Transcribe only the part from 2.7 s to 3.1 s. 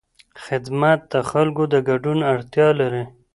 لري.